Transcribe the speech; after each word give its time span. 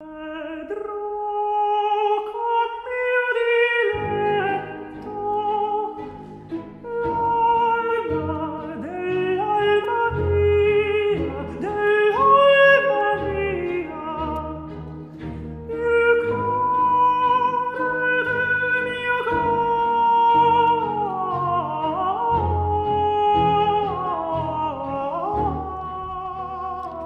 Bye. 0.00 0.27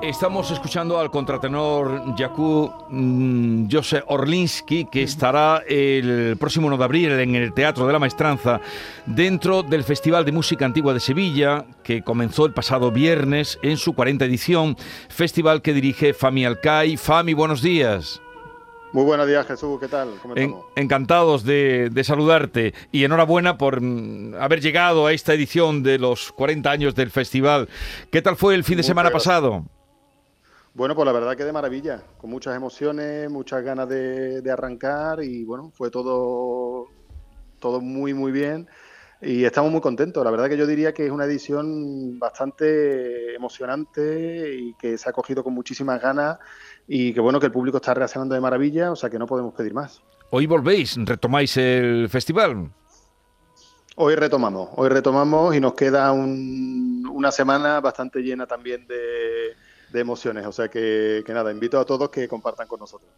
Estamos 0.02 0.50
escuchando 0.50 0.98
al 0.98 1.12
contratenor 1.12 2.16
Jakub 2.18 2.72
mm, 2.88 3.68
José 3.70 4.02
Orlinsky, 4.04 4.86
que 4.86 5.04
estará 5.04 5.62
el 5.64 6.36
próximo 6.40 6.66
1 6.66 6.76
de 6.76 6.84
abril 6.84 7.12
en 7.12 7.36
el 7.36 7.54
Teatro 7.54 7.86
de 7.86 7.92
la 7.92 8.00
Maestranza, 8.00 8.60
dentro 9.06 9.62
del 9.62 9.84
Festival 9.84 10.24
de 10.24 10.32
Música 10.32 10.64
Antigua 10.64 10.92
de 10.92 10.98
Sevilla, 10.98 11.66
que 11.84 12.02
comenzó 12.02 12.46
el 12.46 12.52
pasado 12.52 12.90
viernes 12.90 13.60
en 13.62 13.76
su 13.76 13.92
40 13.92 14.24
edición, 14.24 14.76
festival 15.08 15.62
que 15.62 15.72
dirige 15.72 16.14
Fami 16.14 16.46
Alcay. 16.46 16.96
Fami, 16.96 17.32
buenos 17.32 17.62
días. 17.62 18.20
Muy 18.90 19.04
buenos 19.04 19.28
días, 19.28 19.46
Jesús. 19.46 19.78
¿Qué 19.78 19.86
tal? 19.86 20.14
¿Cómo 20.20 20.34
encantados 20.74 21.44
de, 21.44 22.02
saludarte 22.02 22.74
y 22.90 23.04
enhorabuena 23.04 23.56
por 23.56 23.80
mm, 23.80 24.34
haber 24.34 24.60
llegado 24.60 25.06
a 25.06 25.12
esta 25.12 25.32
edición 25.32 25.84
de 25.84 25.98
los 25.98 26.32
40 26.32 26.68
años 26.68 26.96
del 26.96 27.12
festival. 27.12 27.68
¿Qué 28.10 28.20
tal 28.20 28.34
fue 28.34 28.56
el 28.56 28.64
fin 28.64 28.78
de 28.78 28.82
semana 28.82 29.10
pasado? 29.10 29.64
Bueno, 30.74 30.94
pues 30.94 31.04
la 31.04 31.12
verdad 31.12 31.36
que 31.36 31.44
de 31.44 31.52
maravilla, 31.52 32.02
con 32.16 32.30
muchas 32.30 32.56
emociones, 32.56 33.30
muchas 33.30 33.62
ganas 33.62 33.88
de, 33.88 34.42
arrancar 34.50 35.22
y 35.22 35.44
bueno, 35.44 35.70
fue 35.74 35.90
todo, 35.90 36.86
todo 37.58 37.80
muy, 37.82 38.14
muy 38.14 38.32
bien 38.32 38.66
y 39.20 39.44
estamos 39.44 39.70
muy 39.70 39.82
contentos. 39.82 40.24
La 40.24 40.30
verdad 40.30 40.48
que 40.48 40.56
yo 40.56 40.66
diría 40.66 40.94
que 40.94 41.04
es 41.04 41.12
una 41.12 41.26
edición 41.26 42.18
bastante 42.18 43.34
emocionante 43.34 44.54
y 44.54 44.74
que 44.74 44.96
se 44.96 45.10
ha 45.10 45.12
cogido 45.12 45.44
con 45.44 45.52
muchísimas 45.52 46.00
ganas 46.00 46.38
y 46.88 47.12
que 47.12 47.20
bueno, 47.20 47.38
que 47.38 47.46
el 47.46 47.52
público 47.52 47.76
está 47.76 47.92
reaccionando 47.92 48.34
de 48.34 48.40
maravilla, 48.40 48.90
o 48.92 48.96
sea 48.96 49.10
que 49.10 49.18
no 49.18 49.26
podemos 49.26 49.52
pedir 49.52 49.74
más. 49.74 50.02
Hoy 50.30 50.46
volvéis, 50.46 50.96
retomáis 51.04 51.54
el 51.58 52.08
festival. 52.08 52.72
Hoy 53.96 54.14
retomamos, 54.14 54.70
hoy 54.76 54.88
retomamos 54.88 55.54
y 55.54 55.60
nos 55.60 55.74
queda 55.74 56.10
una 56.12 57.30
semana 57.30 57.78
bastante 57.80 58.20
llena 58.20 58.46
también 58.46 58.86
de 58.86 59.54
de 59.92 60.00
emociones. 60.00 60.46
O 60.46 60.52
sea 60.52 60.68
que, 60.68 61.24
nada, 61.28 61.50
invito 61.50 61.78
a 61.78 61.84
todos 61.84 62.10
que 62.10 62.28
compartan 62.28 62.66
con 62.66 62.80
nosotros. 62.80 63.10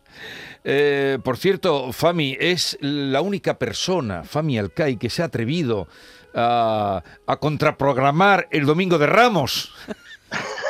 Eh, 0.63 1.19
por 1.23 1.37
cierto, 1.37 1.93
Fami 1.93 2.37
es 2.39 2.77
la 2.81 3.21
única 3.21 3.59
persona, 3.59 4.25
Fami 4.25 4.59
Alcai, 4.59 4.99
que 4.99 5.11
se 5.11 5.23
ha 5.23 5.27
atrevido 5.27 5.89
a, 6.35 7.03
a 7.27 7.37
contraprogramar 7.37 8.49
el 8.51 8.67
Domingo 8.67 8.99
de 8.99 9.07
Ramos. 9.07 9.73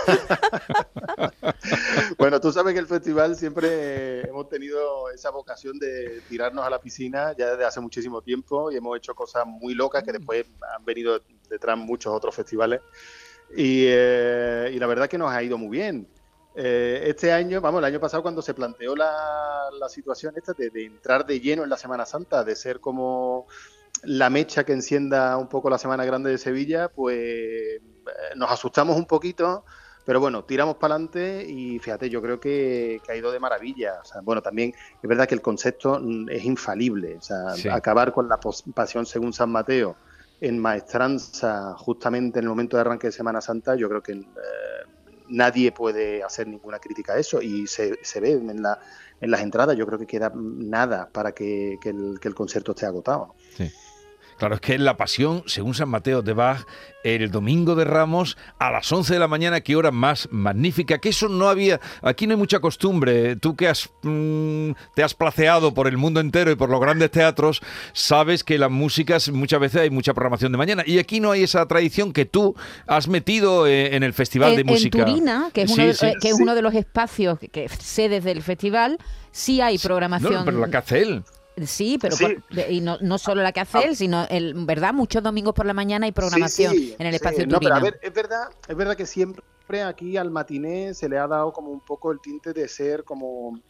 bueno, 2.18 2.40
tú 2.40 2.52
sabes 2.52 2.74
que 2.74 2.80
el 2.80 2.86
festival 2.86 3.36
siempre 3.36 4.28
hemos 4.28 4.48
tenido 4.48 5.10
esa 5.10 5.30
vocación 5.30 5.78
de 5.78 6.22
tirarnos 6.28 6.64
a 6.64 6.70
la 6.70 6.80
piscina 6.80 7.34
ya 7.36 7.50
desde 7.50 7.64
hace 7.64 7.80
muchísimo 7.80 8.22
tiempo 8.22 8.70
y 8.70 8.76
hemos 8.76 8.96
hecho 8.96 9.14
cosas 9.14 9.46
muy 9.46 9.74
locas 9.74 10.02
que 10.02 10.12
después 10.12 10.46
han 10.76 10.84
venido 10.84 11.20
detrás 11.48 11.78
muchos 11.78 12.12
otros 12.12 12.34
festivales. 12.34 12.80
Eh, 13.50 14.70
y, 14.72 14.78
la 14.78 14.86
verdad 14.86 15.08
que 15.08 15.18
nos 15.18 15.30
ha 15.30 15.42
ido 15.42 15.58
muy 15.58 15.78
bien. 15.78 16.08
Eh, 16.56 17.04
este 17.06 17.32
año, 17.32 17.60
vamos, 17.60 17.80
el 17.80 17.86
año 17.86 18.00
pasado 18.00 18.22
cuando 18.22 18.40
se 18.40 18.54
planteó 18.54 18.94
la, 18.94 19.70
situación 19.88 20.34
esta 20.36 20.52
de, 20.52 20.70
entrar 20.84 21.26
de 21.26 21.40
lleno 21.40 21.64
en 21.64 21.70
la 21.70 21.76
Semana 21.76 22.06
Santa, 22.06 22.44
de 22.44 22.56
ser 22.56 22.80
como 22.80 23.46
la 24.02 24.30
mecha 24.30 24.64
que 24.64 24.72
encienda 24.72 25.36
un 25.36 25.48
poco 25.48 25.68
la 25.70 25.78
Semana 25.78 26.04
Grande 26.04 26.30
de 26.30 26.38
Sevilla, 26.38 26.88
pues 26.88 27.18
eh, 27.18 27.80
nos 28.36 28.50
asustamos 28.50 28.96
un 28.96 29.06
poquito, 29.06 29.64
pero 30.04 30.20
bueno, 30.20 30.44
tiramos 30.44 30.76
para 30.76 30.94
adelante 30.94 31.44
y 31.48 31.78
fíjate, 31.78 32.10
yo 32.10 32.22
creo 32.22 32.40
que, 32.40 33.00
ha 33.08 33.14
ido 33.14 33.32
de 33.32 33.40
maravilla. 33.40 34.00
O 34.02 34.04
sea, 34.04 34.20
bueno, 34.20 34.42
también 34.42 34.74
es 35.02 35.08
verdad 35.08 35.26
que 35.26 35.34
el 35.34 35.42
concepto 35.42 36.00
es 36.28 36.44
infalible, 36.44 37.16
o 37.16 37.22
sea, 37.22 37.74
acabar 37.74 38.12
con 38.12 38.28
la 38.28 38.38
pasión 38.74 39.06
según 39.06 39.32
San 39.32 39.50
Mateo 39.50 39.96
en 40.40 40.58
maestranza 40.58 41.74
justamente 41.76 42.38
en 42.38 42.44
el 42.44 42.48
momento 42.48 42.76
de 42.76 42.82
arranque 42.82 43.08
de 43.08 43.12
Semana 43.12 43.40
Santa, 43.40 43.76
yo 43.76 43.88
creo 43.88 44.02
que 44.02 44.12
eh, 44.12 44.24
nadie 45.28 45.72
puede 45.72 46.22
hacer 46.22 46.46
ninguna 46.46 46.78
crítica 46.78 47.14
a 47.14 47.18
eso 47.18 47.40
y 47.40 47.66
se, 47.66 47.98
se 48.02 48.20
ve 48.20 48.32
en, 48.32 48.62
la, 48.62 48.78
en 49.20 49.30
las 49.30 49.40
entradas, 49.40 49.76
yo 49.76 49.86
creo 49.86 49.98
que 49.98 50.06
queda 50.06 50.32
nada 50.34 51.08
para 51.10 51.32
que, 51.32 51.78
el, 51.84 52.18
que 52.20 52.28
el 52.28 52.34
concierto 52.34 52.72
esté 52.72 52.86
agotado. 52.86 53.34
Sí. 53.56 53.70
Claro, 54.38 54.56
es 54.56 54.60
que 54.60 54.78
la 54.78 54.96
pasión, 54.96 55.42
según 55.46 55.74
San 55.74 55.88
Mateo 55.88 56.22
de 56.22 56.32
Bach, 56.32 56.66
el 57.04 57.30
domingo 57.30 57.74
de 57.74 57.84
Ramos 57.84 58.36
a 58.58 58.70
las 58.70 58.90
11 58.90 59.12
de 59.12 59.18
la 59.20 59.28
mañana, 59.28 59.60
qué 59.60 59.76
hora 59.76 59.90
más 59.90 60.28
magnífica, 60.32 60.98
que 60.98 61.10
eso 61.10 61.28
no 61.28 61.48
había, 61.48 61.80
aquí 62.02 62.26
no 62.26 62.32
hay 62.32 62.38
mucha 62.38 62.60
costumbre, 62.60 63.36
tú 63.36 63.54
que 63.54 63.68
has, 63.68 63.90
mm, 64.02 64.70
te 64.94 65.02
has 65.02 65.14
placeado 65.14 65.74
por 65.74 65.86
el 65.86 65.98
mundo 65.98 66.20
entero 66.20 66.50
y 66.50 66.56
por 66.56 66.70
los 66.70 66.80
grandes 66.80 67.10
teatros, 67.10 67.60
sabes 67.92 68.42
que 68.42 68.58
las 68.58 68.70
músicas 68.70 69.30
muchas 69.30 69.60
veces 69.60 69.82
hay 69.82 69.90
mucha 69.90 70.14
programación 70.14 70.50
de 70.52 70.58
mañana 70.58 70.82
y 70.86 70.98
aquí 70.98 71.20
no 71.20 71.30
hay 71.30 71.42
esa 71.42 71.66
tradición 71.66 72.12
que 72.12 72.24
tú 72.24 72.56
has 72.86 73.06
metido 73.06 73.66
eh, 73.66 73.94
en 73.94 74.02
el 74.02 74.14
Festival 74.14 74.56
de 74.56 74.64
Música. 74.64 74.98
En 74.98 75.04
Turina, 75.04 75.50
que 75.52 75.62
es, 75.62 75.70
uno, 75.70 75.84
de, 75.84 75.90
eh, 75.90 76.14
que 76.20 76.28
es 76.30 76.40
uno 76.40 76.54
de 76.54 76.62
los 76.62 76.74
espacios 76.74 77.38
que, 77.38 77.68
sedes 77.68 78.24
del 78.24 78.42
festival, 78.42 78.98
sí 79.30 79.60
hay 79.60 79.78
programación. 79.78 80.32
No, 80.32 80.44
pero 80.44 80.58
la 80.58 80.70
que 80.70 80.76
hace 80.78 81.02
él. 81.02 81.24
Sí, 81.62 81.98
pero 82.00 82.16
y 82.68 82.80
no, 82.80 82.98
no, 83.00 83.18
solo 83.18 83.42
la 83.42 83.52
que 83.52 83.60
hace 83.60 83.84
él, 83.84 83.96
sino 83.96 84.26
el, 84.28 84.54
verdad, 84.66 84.92
muchos 84.92 85.22
domingos 85.22 85.54
por 85.54 85.66
la 85.66 85.74
mañana 85.74 86.06
hay 86.06 86.12
programación 86.12 86.74
en 86.98 87.06
el 87.06 87.14
espacio 87.14 87.46
no, 87.46 87.60
pero 87.60 87.76
a 87.76 87.80
ver, 87.80 88.00
es 88.02 88.12
verdad, 88.12 88.48
es 88.66 88.76
verdad 88.76 88.96
que 88.96 89.06
siempre 89.06 89.44
aquí 89.84 90.16
al 90.16 90.30
matiné 90.30 90.94
se 90.94 91.08
le 91.08 91.18
ha 91.18 91.26
dado 91.26 91.52
como 91.52 91.70
un 91.70 91.80
poco 91.80 92.12
el 92.12 92.20
tinte 92.20 92.52
de 92.52 92.68
ser 92.68 93.04
como 93.04 93.60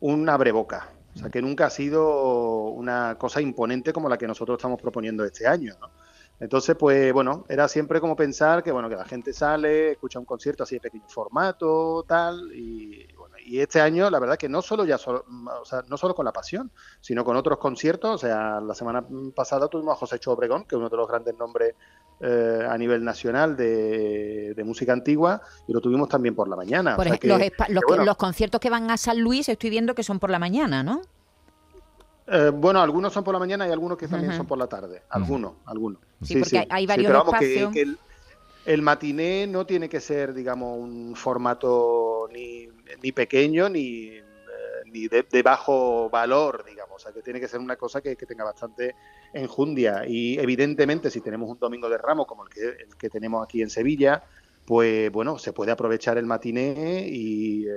un 0.00 0.28
abreboca. 0.28 0.90
O 1.14 1.18
sea, 1.18 1.30
que 1.30 1.40
nunca 1.40 1.66
ha 1.66 1.70
sido 1.70 2.70
una 2.70 3.16
cosa 3.18 3.40
imponente 3.40 3.92
como 3.92 4.08
la 4.08 4.18
que 4.18 4.26
nosotros 4.26 4.58
estamos 4.58 4.80
proponiendo 4.80 5.24
este 5.24 5.46
año, 5.46 5.74
Entonces, 6.40 6.74
pues 6.76 7.12
bueno, 7.12 7.44
era 7.48 7.68
siempre 7.68 8.00
como 8.00 8.16
pensar 8.16 8.64
que 8.64 8.72
bueno, 8.72 8.88
que 8.88 8.96
la 8.96 9.04
gente 9.04 9.32
sale, 9.32 9.92
escucha 9.92 10.18
un 10.18 10.24
concierto 10.24 10.64
así 10.64 10.74
de 10.74 10.80
pequeño 10.80 11.08
formato, 11.08 12.04
tal, 12.08 12.52
y 12.52 13.06
y 13.44 13.60
este 13.60 13.80
año, 13.80 14.08
la 14.10 14.18
verdad 14.18 14.38
que 14.38 14.48
no 14.48 14.62
solo 14.62 14.84
ya 14.84 14.96
o 14.96 15.64
sea, 15.64 15.84
no 15.88 15.96
solo 15.96 16.14
con 16.14 16.24
la 16.24 16.32
pasión, 16.32 16.70
sino 17.00 17.24
con 17.24 17.36
otros 17.36 17.58
conciertos. 17.58 18.14
O 18.14 18.18
sea, 18.18 18.60
la 18.60 18.74
semana 18.74 19.04
pasada 19.34 19.68
tuvimos 19.68 19.92
a 19.92 19.96
José 19.96 20.18
Chobregón, 20.18 20.64
que 20.64 20.74
es 20.74 20.78
uno 20.78 20.88
de 20.88 20.96
los 20.96 21.06
grandes 21.06 21.36
nombres 21.38 21.74
eh, 22.20 22.66
a 22.68 22.76
nivel 22.78 23.04
nacional 23.04 23.54
de, 23.56 24.54
música 24.64 24.94
antigua, 24.94 25.42
y 25.68 25.72
lo 25.72 25.80
tuvimos 25.80 26.08
también 26.08 26.34
por 26.34 26.48
la 26.48 26.56
mañana. 26.56 26.96
Por 26.96 27.06
los, 27.06 28.16
conciertos 28.16 28.60
que 28.60 28.70
van 28.70 28.90
a 28.90 28.96
San 28.96 29.20
Luis, 29.20 29.48
estoy 29.48 29.68
viendo 29.68 29.94
que 29.94 30.02
son 30.02 30.18
por 30.18 30.30
la 30.30 30.38
mañana, 30.38 30.82
¿no? 30.82 31.02
Eh, 32.26 32.50
bueno, 32.54 32.80
algunos 32.80 33.12
son 33.12 33.24
por 33.24 33.34
la 33.34 33.38
mañana 33.38 33.68
y 33.68 33.72
algunos 33.72 33.98
que 33.98 34.08
también 34.08 34.34
son 34.34 34.46
por 34.46 34.56
la 34.56 34.66
tarde. 34.66 35.02
Algunos, 35.10 35.52
algunos. 35.66 36.00
Sí, 36.22 36.36
porque 36.38 36.66
hay 36.70 36.86
varios 36.86 37.14
espacios. 37.14 37.74
el 38.64 38.80
matiné 38.80 39.46
no 39.46 39.66
tiene 39.66 39.90
que 39.90 40.00
ser, 40.00 40.32
digamos, 40.32 40.78
un 40.78 41.14
formato 41.14 42.26
ni 42.32 42.73
ni 43.02 43.12
pequeño 43.12 43.68
ni, 43.68 44.08
eh, 44.08 44.22
ni 44.86 45.08
de, 45.08 45.42
bajo 45.42 46.08
valor, 46.10 46.64
digamos. 46.64 46.96
O 46.96 46.98
sea, 46.98 47.12
que 47.12 47.22
tiene 47.22 47.40
que 47.40 47.48
ser 47.48 47.60
una 47.60 47.76
cosa 47.76 48.00
que, 48.00 48.16
tenga 48.16 48.44
bastante 48.44 48.94
enjundia. 49.32 50.04
Y 50.06 50.38
evidentemente, 50.38 51.10
si 51.10 51.20
tenemos 51.20 51.48
un 51.50 51.58
domingo 51.58 51.88
de 51.88 51.98
ramo 51.98 52.26
como 52.26 52.44
el 52.44 52.50
que, 52.50 52.68
el 52.68 52.96
que 52.96 53.10
tenemos 53.10 53.44
aquí 53.44 53.62
en 53.62 53.70
Sevilla, 53.70 54.22
pues 54.64 55.10
bueno, 55.12 55.38
se 55.38 55.52
puede 55.52 55.72
aprovechar 55.72 56.18
el 56.18 56.26
matiné 56.26 57.06
y 57.08 57.66
eh, 57.66 57.72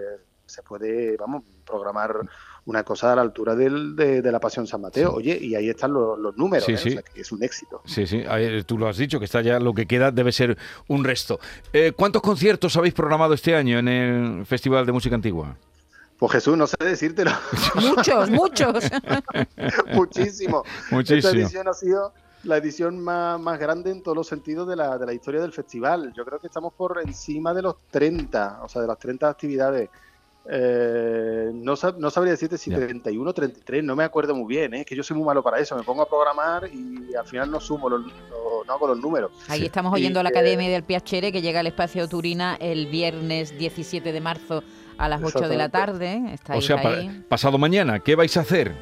se 0.47 0.63
puede, 0.63 1.15
vamos, 1.17 1.43
programar 1.65 2.21
una 2.65 2.83
cosa 2.83 3.13
a 3.13 3.15
la 3.15 3.21
altura 3.21 3.55
del, 3.55 3.95
de, 3.95 4.21
la 4.31 4.39
Pasión 4.39 4.67
San 4.67 4.81
Mateo. 4.81 5.13
Oye, 5.13 5.37
y 5.39 5.55
ahí 5.55 5.69
están 5.69 5.93
los, 5.93 6.35
números, 6.35 6.67
¿eh? 6.67 6.73
O 6.73 6.77
sea, 6.77 7.01
que 7.01 7.21
es 7.21 7.31
un 7.31 7.43
éxito. 7.43 7.81
Sí, 7.85 8.05
sí, 8.05 8.23
tú 8.65 8.77
lo 8.77 8.87
has 8.87 8.97
dicho, 8.97 9.19
que 9.19 9.25
está 9.25 9.41
ya 9.41 9.59
lo 9.59 9.73
que 9.73 9.85
queda 9.85 10.11
debe 10.11 10.31
ser 10.31 10.57
un 10.87 11.03
resto. 11.03 11.39
Eh, 11.71 11.93
¿Cuántos 11.95 12.21
conciertos 12.21 12.75
habéis 12.75 12.93
programado 12.93 13.33
este 13.33 13.55
año 13.55 13.79
en 13.79 13.87
el 13.87 14.45
Festival 14.45 14.85
de 14.85 14.91
Música 14.91 15.15
Antigua? 15.15 15.55
Pues 16.17 16.31
Jesús, 16.31 16.57
no 16.57 16.67
sé 16.67 16.77
decírtelo. 16.79 17.31
muchos, 17.75 18.29
muchos. 18.29 18.83
Muchísimo. 19.93 20.63
Muchísimo. 20.89 21.17
Esta 21.17 21.29
edición 21.31 21.67
ha 21.67 21.73
sido 21.73 22.13
la 22.43 22.57
edición 22.57 22.99
más, 22.99 23.39
más, 23.39 23.59
grande 23.59 23.91
en 23.91 24.01
todos 24.01 24.17
los 24.17 24.27
sentidos 24.27 24.67
de 24.67 24.75
la, 24.75 24.97
de 24.97 25.05
la 25.05 25.13
historia 25.13 25.41
del 25.41 25.51
festival. 25.51 26.13
Yo 26.15 26.25
creo 26.25 26.39
que 26.39 26.47
estamos 26.47 26.73
por 26.73 26.99
encima 27.03 27.53
de 27.53 27.61
los 27.61 27.75
30, 27.91 28.61
o 28.63 28.69
sea, 28.69 28.81
de 28.81 28.87
las 28.87 28.97
30 28.97 29.29
actividades. 29.29 29.89
Eh, 30.49 31.51
no, 31.53 31.73
no, 31.97 32.09
sabría 32.09 32.31
decirte 32.31 32.57
si 32.57 32.71
31 32.71 33.29
o 33.29 33.33
33, 33.33 33.83
no 33.83 33.95
me 33.95 34.05
acuerdo 34.05 34.33
muy 34.33 34.47
bien, 34.47 34.73
¿eh? 34.73 34.81
es 34.81 34.85
que 34.85 34.95
yo 34.95 35.03
soy 35.03 35.17
muy 35.17 35.25
malo 35.25 35.43
para 35.43 35.59
eso, 35.59 35.75
me 35.75 35.83
pongo 35.83 36.03
a 36.03 36.07
programar 36.07 36.69
y 36.71 37.13
al 37.15 37.25
final 37.25 37.51
no 37.51 37.59
sumo, 37.59 37.89
los, 37.89 38.05
no, 38.05 38.73
hago 38.73 38.87
los 38.87 38.97
números. 38.97 39.31
Ahí 39.49 39.65
estamos 39.65 39.93
oyendo 39.93 40.21
a 40.21 40.23
la 40.23 40.29
Academia 40.29 40.69
del 40.69 40.83
Piacere 40.83 41.33
que 41.33 41.41
llega 41.41 41.59
al 41.59 41.67
espacio 41.67 42.07
Turina 42.07 42.55
el 42.61 42.87
viernes 42.87 43.57
17 43.57 44.13
de 44.13 44.21
marzo 44.21 44.63
a 44.97 45.09
las 45.09 45.21
8 45.21 45.49
de 45.49 45.57
la 45.57 45.69
tarde. 45.69 46.37
o 46.53 46.61
sea, 46.61 46.81
pasado 47.27 47.57
mañana, 47.57 47.99
¿qué 47.99 48.15
vais 48.15 48.35
a 48.37 48.41
hacer? 48.41 48.73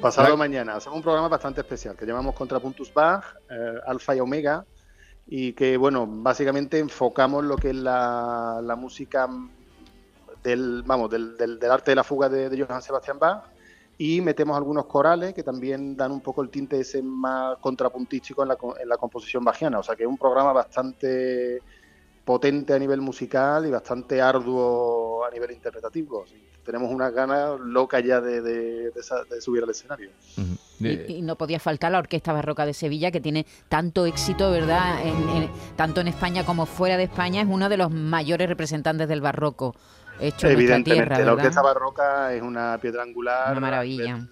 Pasado 0.00 0.36
mañana, 0.36 0.76
hacemos 0.76 0.96
un 0.96 1.02
programa 1.02 1.28
bastante 1.28 1.62
especial 1.62 1.96
que 1.96 2.04
llamamos 2.04 2.34
Contrapuntus 2.34 2.92
Bach, 2.92 3.24
eh, 3.50 3.74
Alfa 3.86 4.14
y 4.14 4.20
Omega, 4.20 4.64
y 5.26 5.54
que, 5.54 5.76
bueno, 5.76 6.06
básicamente 6.06 6.78
enfocamos 6.78 7.42
lo 7.42 7.56
que 7.56 7.70
es 7.70 7.76
la, 7.76 8.76
música 8.78 9.28
del, 10.44 10.82
vamos, 10.84 11.10
del, 11.10 11.36
del, 11.36 11.70
arte 11.70 11.90
de 11.90 11.96
la 11.96 12.04
fuga 12.04 12.28
de, 12.28 12.48
de 12.48 12.62
Johann 12.62 12.82
Sebastian 12.82 13.18
Bach 13.18 13.44
y 13.96 14.20
metemos 14.20 14.56
algunos 14.56 14.86
corales 14.86 15.34
que 15.34 15.42
también 15.42 15.96
dan 15.96 16.12
un 16.12 16.20
poco 16.20 16.42
el 16.42 16.50
tinte 16.50 16.78
ese 16.78 17.02
más 17.02 17.56
contrapuntístico 17.58 18.42
en 18.42 18.48
la, 18.48 18.58
en 18.80 18.88
la 18.88 18.96
composición 18.96 19.44
bajiana. 19.44 19.78
O 19.78 19.82
sea 19.82 19.94
que 19.96 20.02
es 20.02 20.08
un 20.08 20.18
programa 20.18 20.52
bastante 20.52 21.62
potente 22.24 22.72
a 22.72 22.78
nivel 22.78 23.00
musical 23.00 23.66
y 23.66 23.70
bastante 23.70 24.20
arduo 24.20 25.24
a 25.24 25.30
nivel 25.30 25.52
interpretativo. 25.52 26.24
Tenemos 26.64 26.90
unas 26.90 27.12
ganas 27.12 27.60
locas 27.60 28.02
ya 28.02 28.20
de, 28.20 28.40
de, 28.40 28.90
subir 29.40 29.62
al 29.62 29.70
escenario. 29.70 30.10
y, 30.80 31.20
no 31.20 31.36
podía 31.36 31.60
faltar 31.60 31.92
la 31.92 31.98
Orquesta 31.98 32.32
Barroca 32.32 32.64
de 32.64 32.72
Sevilla, 32.72 33.10
que 33.10 33.20
tiene 33.20 33.46
tanto 33.68 34.06
éxito, 34.06 34.50
¿verdad? 34.50 34.98
tanto 35.76 36.00
en 36.00 36.08
España 36.08 36.44
como 36.46 36.64
fuera 36.64 36.96
de 36.96 37.04
España, 37.04 37.42
es 37.42 37.48
uno 37.48 37.68
de 37.68 37.76
los 37.76 37.90
mayores 37.90 38.48
representantes 38.48 39.08
del 39.08 39.20
barroco 39.20 39.74
hecho 40.20 40.48
Evidentemente, 40.48 41.14
tierra, 41.14 41.24
la 41.24 41.32
Orquesta 41.32 41.62
Barroca 41.62 42.32
es 42.32 42.42
una 42.42 42.78
piedra 42.80 43.02
angular. 43.02 43.52
Una 43.52 43.60
maravilla. 43.60 44.28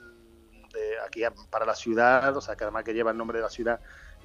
De, 0.72 0.98
aquí 1.06 1.22
para 1.50 1.66
la 1.66 1.74
ciudad, 1.74 2.34
o 2.36 2.40
sea, 2.40 2.56
que 2.56 2.64
además 2.64 2.84
que 2.84 2.94
lleva 2.94 3.10
el 3.10 3.16
nombre 3.16 3.38
de 3.38 3.42
la 3.42 3.50
ciudad 3.50 3.80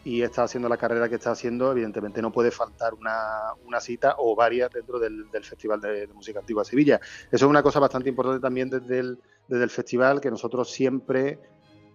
y 0.08 0.22
está 0.22 0.44
haciendo 0.44 0.70
la 0.70 0.78
carrera 0.78 1.10
que 1.10 1.16
está 1.16 1.32
haciendo, 1.32 1.72
evidentemente 1.72 2.22
no 2.22 2.32
puede 2.32 2.50
faltar 2.52 2.94
una, 2.94 3.54
una 3.66 3.82
cita 3.82 4.16
o 4.20 4.36
varias 4.36 4.72
dentro 4.72 5.00
del, 5.00 5.26
Festival 5.42 5.82
de, 5.82 6.08
Música 6.14 6.40
Antigua 6.40 6.64
de 6.64 6.70
Sevilla. 6.70 7.02
Eso 7.30 7.46
es 7.46 7.50
una 7.50 7.62
cosa 7.62 7.80
bastante 7.80 8.08
importante 8.08 8.40
también 8.40 8.70
desde 8.70 9.00
el, 9.00 9.20
desde 9.50 9.64
el 9.66 9.70
festival, 9.70 10.22
que 10.22 10.32
nosotros 10.32 10.72
siempre 10.72 11.40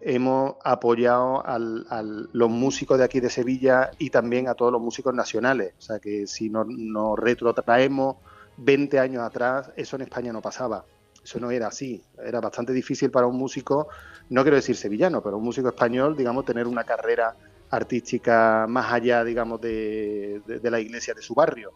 hemos 0.02 0.56
apoyado 0.64 1.42
a 1.46 1.58
los 1.58 2.50
músicos 2.50 2.98
de 2.98 3.04
aquí 3.04 3.20
de 3.20 3.30
Sevilla 3.30 3.92
y 3.98 4.10
también 4.10 4.48
a 4.48 4.54
todos 4.54 4.72
los 4.72 4.82
músicos 4.82 5.14
nacionales. 5.14 5.74
O 5.78 5.80
sea 5.80 5.98
que 5.98 6.26
si 6.26 6.50
nos, 6.50 6.66
nos 6.66 7.18
retrotraemos 7.18 8.16
20 8.64 8.98
años 8.98 9.22
atrás 9.22 9.70
eso 9.76 9.96
en 9.96 10.02
España 10.02 10.32
no 10.32 10.40
pasaba. 10.40 10.84
Eso 11.22 11.38
no 11.38 11.50
era 11.50 11.68
así. 11.68 12.02
Era 12.24 12.40
bastante 12.40 12.72
difícil 12.72 13.10
para 13.10 13.26
un 13.26 13.36
músico, 13.36 13.88
no 14.30 14.42
quiero 14.42 14.56
decir 14.56 14.76
sevillano, 14.76 15.22
pero 15.22 15.38
un 15.38 15.44
músico 15.44 15.68
español, 15.68 16.16
digamos, 16.16 16.44
tener 16.44 16.66
una 16.66 16.84
carrera 16.84 17.36
artística 17.70 18.66
más 18.68 18.92
allá, 18.92 19.24
digamos, 19.24 19.60
de, 19.60 20.42
la 20.62 20.78
iglesia 20.78 21.14
de 21.14 21.22
su 21.22 21.34
barrio. 21.34 21.72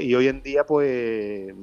Y 0.00 0.14
hoy 0.14 0.26
en 0.26 0.42
día, 0.42 0.64
pues, 0.64 0.88
eh, 0.90 1.54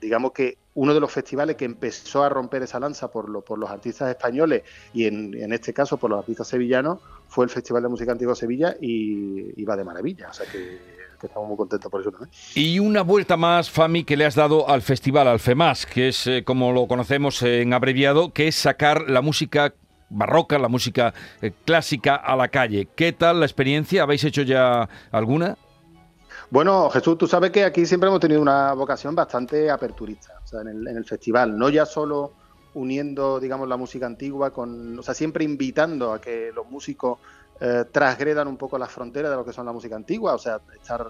digamos 0.00 0.32
que 0.32 0.58
uno 0.74 0.92
de 0.92 1.00
los 1.00 1.12
festivales 1.12 1.56
que 1.56 1.66
empezó 1.66 2.24
a 2.24 2.28
romper 2.28 2.62
esa 2.62 2.80
lanza 2.80 3.08
por, 3.08 3.44
por 3.44 3.58
los 3.58 3.70
artistas 3.70 4.08
españoles 4.08 4.62
y 4.92 5.04
en, 5.04 5.34
en, 5.34 5.52
este 5.52 5.72
caso 5.72 5.98
por 5.98 6.10
los 6.10 6.18
artistas 6.18 6.48
sevillanos 6.48 7.00
fue 7.28 7.44
el 7.44 7.50
Festival 7.50 7.82
de 7.84 7.88
Música 7.88 8.12
Antigua 8.12 8.34
Sevilla 8.34 8.76
y, 8.80 9.64
va 9.64 9.76
de 9.76 9.84
maravilla. 9.84 10.30
O 10.30 10.34
sea 10.34 10.46
que 10.46 10.99
que 11.20 11.26
estamos 11.26 11.48
muy 11.48 11.56
contentos 11.56 11.90
por 11.90 12.00
eso 12.00 12.10
también. 12.10 12.30
Y 12.54 12.78
una 12.78 13.02
vuelta 13.02 13.36
más, 13.36 13.70
Fami, 13.70 14.04
que 14.04 14.16
le 14.16 14.24
has 14.24 14.34
dado 14.34 14.68
al 14.68 14.82
festival, 14.82 15.28
al 15.28 15.38
FEMAS, 15.38 15.86
que 15.86 16.08
es 16.08 16.26
eh, 16.26 16.42
como 16.44 16.72
lo 16.72 16.88
conocemos 16.88 17.42
en 17.42 17.72
abreviado, 17.72 18.32
que 18.32 18.48
es 18.48 18.56
sacar 18.56 19.08
la 19.08 19.20
música 19.20 19.74
barroca, 20.08 20.58
la 20.58 20.68
música 20.68 21.14
eh, 21.40 21.52
clásica 21.64 22.16
a 22.16 22.34
la 22.34 22.48
calle. 22.48 22.88
¿Qué 22.96 23.12
tal 23.12 23.40
la 23.40 23.46
experiencia? 23.46 24.02
¿Habéis 24.02 24.24
hecho 24.24 24.42
ya 24.42 24.88
alguna? 25.12 25.56
Bueno, 26.50 26.90
Jesús, 26.90 27.16
tú 27.16 27.28
sabes 27.28 27.52
que 27.52 27.64
aquí 27.64 27.86
siempre 27.86 28.08
hemos 28.08 28.18
tenido 28.18 28.42
una 28.42 28.72
vocación 28.72 29.14
bastante 29.14 29.70
aperturista, 29.70 30.32
o 30.42 30.46
sea, 30.46 30.62
en 30.62 30.68
el, 30.68 30.88
en 30.88 30.96
el 30.96 31.04
festival, 31.04 31.56
no 31.56 31.68
ya 31.68 31.86
solo 31.86 32.32
uniendo, 32.74 33.38
digamos, 33.38 33.68
la 33.68 33.76
música 33.76 34.06
antigua 34.06 34.52
con, 34.52 34.98
o 34.98 35.02
sea, 35.02 35.14
siempre 35.14 35.44
invitando 35.44 36.12
a 36.12 36.20
que 36.20 36.50
los 36.52 36.68
músicos 36.68 37.18
eh, 37.60 37.84
transgredan 37.90 38.48
un 38.48 38.56
poco 38.56 38.78
las 38.78 38.90
fronteras 38.90 39.30
de 39.30 39.36
lo 39.36 39.44
que 39.44 39.52
son 39.52 39.66
la 39.66 39.72
música 39.72 39.96
antigua, 39.96 40.34
o 40.34 40.38
sea, 40.38 40.60
estar 40.74 41.06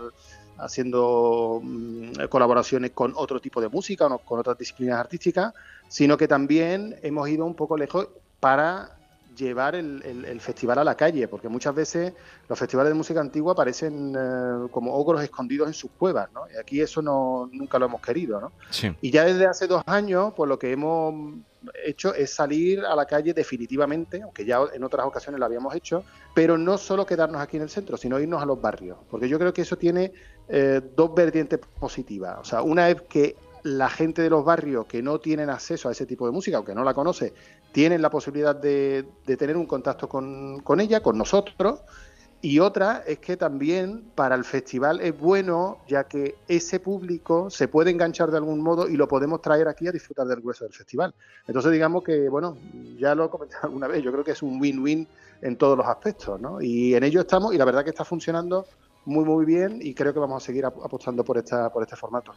haciendo 0.58 1.60
mm, 1.62 2.24
colaboraciones 2.28 2.90
con 2.90 3.12
otro 3.16 3.40
tipo 3.40 3.60
de 3.60 3.68
música 3.68 4.06
o 4.06 4.18
con 4.18 4.40
otras 4.40 4.58
disciplinas 4.58 4.98
artísticas, 4.98 5.54
sino 5.88 6.16
que 6.16 6.28
también 6.28 6.96
hemos 7.02 7.28
ido 7.28 7.44
un 7.44 7.54
poco 7.54 7.76
lejos 7.76 8.08
para 8.40 8.96
llevar 9.36 9.74
el, 9.74 10.40
festival 10.40 10.78
a 10.78 10.84
la 10.84 10.96
calle, 10.96 11.28
porque 11.28 11.48
muchas 11.48 11.74
veces 11.74 12.12
los 12.48 12.58
festivales 12.58 12.90
de 12.90 12.94
música 12.94 13.20
antigua 13.20 13.54
parecen 13.54 14.14
eh, 14.16 14.68
como 14.70 14.94
ogros 14.94 15.22
escondidos 15.22 15.68
en 15.68 15.74
sus 15.74 15.90
cuevas, 15.92 16.28
¿no? 16.32 16.42
Y 16.52 16.58
aquí 16.58 16.80
eso 16.80 17.00
no, 17.00 17.48
nunca 17.52 17.78
lo 17.78 17.86
hemos 17.86 18.00
querido, 18.00 18.40
¿no? 18.40 18.52
Y 19.00 19.10
ya 19.10 19.24
desde 19.24 19.46
hace 19.46 19.66
dos 19.66 19.82
años, 19.86 20.32
pues 20.36 20.48
lo 20.48 20.58
que 20.58 20.72
hemos 20.72 21.14
hecho 21.84 22.14
es 22.14 22.32
salir 22.32 22.84
a 22.84 22.94
la 22.94 23.06
calle 23.06 23.34
definitivamente, 23.34 24.22
aunque 24.22 24.44
ya 24.44 24.60
en 24.72 24.84
otras 24.84 25.06
ocasiones 25.06 25.38
lo 25.38 25.46
habíamos 25.46 25.74
hecho, 25.74 26.04
pero 26.34 26.56
no 26.56 26.78
solo 26.78 27.06
quedarnos 27.06 27.40
aquí 27.40 27.56
en 27.56 27.64
el 27.64 27.70
centro, 27.70 27.96
sino 27.96 28.18
irnos 28.18 28.42
a 28.42 28.46
los 28.46 28.60
barrios, 28.60 28.98
porque 29.10 29.28
yo 29.28 29.38
creo 29.38 29.52
que 29.52 29.62
eso 29.62 29.76
tiene 29.76 30.12
eh, 30.48 30.80
dos 30.96 31.14
vertientes 31.14 31.60
positivas. 31.78 32.38
O 32.40 32.44
sea, 32.44 32.62
una 32.62 32.88
es 32.88 33.02
que 33.02 33.36
la 33.62 33.90
gente 33.90 34.22
de 34.22 34.30
los 34.30 34.44
barrios 34.44 34.86
que 34.86 35.02
no 35.02 35.20
tienen 35.20 35.50
acceso 35.50 35.88
a 35.88 35.92
ese 35.92 36.06
tipo 36.06 36.26
de 36.26 36.32
música, 36.32 36.56
aunque 36.56 36.74
no 36.74 36.82
la 36.82 36.94
conoce, 36.94 37.34
tienen 37.72 38.02
la 38.02 38.10
posibilidad 38.10 38.56
de, 38.56 39.06
tener 39.38 39.56
un 39.56 39.66
contacto 39.66 40.08
con, 40.08 40.60
con, 40.60 40.80
ella, 40.80 41.00
con 41.00 41.18
nosotros. 41.18 41.80
Y 42.42 42.58
otra 42.58 43.04
es 43.06 43.18
que 43.18 43.36
también 43.36 44.02
para 44.14 44.34
el 44.34 44.44
festival 44.44 45.00
es 45.00 45.18
bueno, 45.18 45.78
ya 45.86 46.04
que 46.04 46.36
ese 46.48 46.80
público 46.80 47.50
se 47.50 47.68
puede 47.68 47.90
enganchar 47.90 48.30
de 48.30 48.38
algún 48.38 48.62
modo 48.62 48.88
y 48.88 48.96
lo 48.96 49.06
podemos 49.08 49.42
traer 49.42 49.68
aquí 49.68 49.86
a 49.88 49.92
disfrutar 49.92 50.26
del 50.26 50.40
grueso 50.40 50.64
del 50.64 50.72
festival. 50.72 51.14
Entonces 51.46 51.70
digamos 51.70 52.02
que, 52.02 52.30
bueno, 52.30 52.56
ya 52.98 53.14
lo 53.14 53.26
he 53.26 53.28
comentado 53.28 53.60
alguna 53.64 53.88
vez, 53.88 54.02
yo 54.02 54.10
creo 54.10 54.24
que 54.24 54.30
es 54.30 54.42
un 54.42 54.58
win-win 54.58 55.06
en 55.42 55.56
todos 55.56 55.76
los 55.76 55.86
aspectos, 55.86 56.40
¿no? 56.40 56.62
Y 56.62 56.94
en 56.94 57.04
ello 57.04 57.20
estamos 57.20 57.54
y 57.54 57.58
la 57.58 57.66
verdad 57.66 57.84
que 57.84 57.90
está 57.90 58.06
funcionando 58.06 58.66
muy 59.04 59.24
muy 59.24 59.44
bien 59.44 59.78
y 59.80 59.94
creo 59.94 60.12
que 60.12 60.20
vamos 60.20 60.42
a 60.42 60.46
seguir 60.46 60.64
apostando 60.64 61.24
por 61.24 61.38
esta 61.38 61.70
por 61.72 61.82
este 61.82 61.96
formato. 61.96 62.34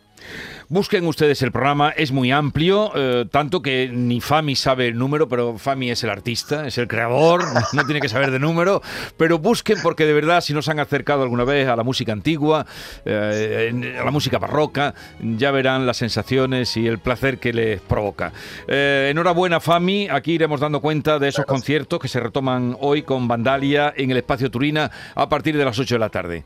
Busquen 0.69 1.06
ustedes 1.06 1.42
el 1.42 1.51
programa, 1.51 1.89
es 1.89 2.12
muy 2.12 2.31
amplio, 2.31 2.92
eh, 2.95 3.25
tanto 3.30 3.62
que 3.62 3.89
ni 3.92 4.21
Fami 4.21 4.56
sabe 4.56 4.88
el 4.88 4.98
número, 4.98 5.27
pero 5.27 5.57
Fami 5.57 5.92
es 5.92 6.04
el 6.04 6.10
artista, 6.10 6.65
es 6.65 6.77
el 6.77 6.88
creador, 6.88 7.44
no 7.74 7.86
tiene 7.86 8.00
que 8.00 8.10
saber 8.10 8.31
de 8.31 8.39
número, 8.39 8.81
pero 9.18 9.39
busquen 9.39 9.77
porque 9.83 10.06
de 10.06 10.13
verdad 10.13 10.42
si 10.42 10.54
no 10.54 10.62
se 10.62 10.71
han 10.71 10.80
acercado 10.80 11.24
alguna 11.24 11.44
vez 11.44 11.68
a 11.68 11.75
la 11.75 11.83
música 11.83 12.13
antigua, 12.13 12.65
eh, 13.06 13.98
a 14.00 14.04
la 14.04 14.12
música 14.12 14.39
barroca, 14.39 14.94
ya 15.21 15.51
verán 15.51 15.86
las 15.86 15.98
sensaciones 15.98 16.77
y 16.77 16.88
el 16.88 17.00
placer 17.00 17.39
que 17.39 17.54
les 17.54 17.81
provoca. 17.81 18.31
Eh, 18.68 19.10
enhorabuena 19.12 19.60
Fami, 19.60 20.07
aquí 20.10 20.33
iremos 20.33 20.60
dando 20.60 20.82
cuenta 20.82 21.20
de 21.20 21.27
esos 21.27 21.46
conciertos 21.46 22.00
que 22.00 22.08
se 22.08 22.20
retoman 22.20 22.77
hoy 22.79 23.03
con 23.03 23.27
Vandalia 23.27 23.93
en 23.96 24.12
el 24.12 24.17
espacio 24.17 24.50
Turina 24.50 24.89
a 25.15 25.27
partir 25.27 25.58
de 25.58 25.65
las 25.65 25.77
8 25.77 25.96
de 25.96 26.00
la 26.00 26.10
tarde. 26.10 26.43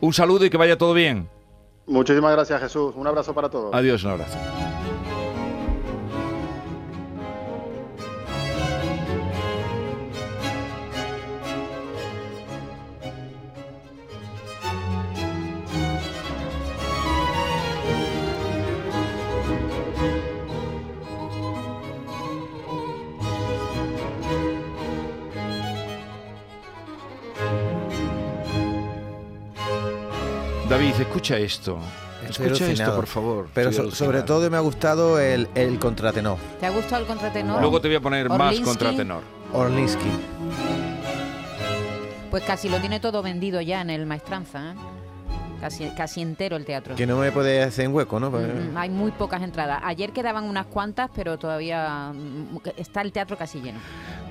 Un 0.00 0.12
saludo 0.12 0.44
y 0.44 0.50
que 0.50 0.56
vaya 0.56 0.78
todo 0.78 0.94
bien. 0.94 1.28
Muchísimas 1.86 2.32
gracias 2.32 2.60
Jesús. 2.60 2.94
Un 2.96 3.06
abrazo 3.06 3.34
para 3.34 3.48
todos. 3.48 3.74
Adiós, 3.74 4.04
un 4.04 4.10
abrazo. 4.10 4.38
David, 30.78 30.94
escucha 31.00 31.36
esto. 31.38 31.76
escucha 32.28 32.70
esto, 32.70 32.94
por 32.94 33.08
favor. 33.08 33.48
Pero 33.52 33.72
sobre 33.90 34.22
todo 34.22 34.48
me 34.48 34.56
ha 34.56 34.60
gustado 34.60 35.18
el, 35.18 35.48
contratenor. 35.80 36.38
¿Te 36.60 36.66
ha 36.66 36.70
gustado 36.70 37.02
el 37.02 37.08
contratenor? 37.08 37.60
Luego 37.60 37.80
te 37.80 37.88
voy 37.88 37.96
a 37.96 38.00
poner 38.00 38.28
más 38.28 38.60
contratenor. 38.60 39.24
Orlinsky. 39.52 40.08
Pues 42.30 42.44
casi 42.44 42.68
lo 42.68 42.78
tiene 42.78 43.00
todo 43.00 43.22
vendido 43.22 43.60
ya 43.60 43.80
en 43.80 43.90
el 43.90 44.06
Maestranza. 44.06 44.70
¿eh? 44.70 44.74
Casi, 45.60 45.88
casi 45.96 46.20
entero 46.22 46.56
el 46.56 46.64
teatro. 46.64 46.94
Que 46.94 47.08
no 47.08 47.16
me 47.16 47.32
puede 47.32 47.60
hacer 47.60 47.86
en 47.86 47.92
hueco, 47.92 48.20
¿no? 48.20 48.30
Mm, 48.30 48.76
hay 48.76 48.90
muy 48.90 49.10
pocas 49.10 49.42
entradas. 49.42 49.80
Ayer 49.82 50.12
quedaban 50.12 50.44
unas 50.44 50.66
cuantas, 50.66 51.10
pero 51.12 51.38
todavía 51.38 52.12
mm, 52.14 52.58
está 52.76 53.00
el 53.00 53.10
teatro 53.10 53.36
casi 53.36 53.60
lleno. 53.60 53.80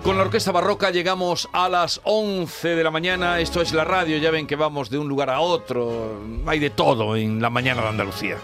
Con 0.03 0.15
la 0.15 0.23
Orquesta 0.23 0.51
Barroca 0.51 0.89
llegamos 0.89 1.49
a 1.51 1.67
las 1.67 1.99
11 2.03 2.75
de 2.75 2.83
la 2.83 2.91
mañana. 2.91 3.39
Esto 3.39 3.61
es 3.61 3.73
la 3.73 3.83
radio, 3.83 4.17
ya 4.17 4.31
ven 4.31 4.47
que 4.47 4.55
vamos 4.55 4.89
de 4.89 4.97
un 4.97 5.07
lugar 5.07 5.29
a 5.29 5.41
otro. 5.41 6.21
Hay 6.45 6.59
de 6.59 6.69
todo 6.69 7.15
en 7.15 7.41
la 7.41 7.49
mañana 7.49 7.81
de 7.81 7.89
Andalucía. 7.89 8.37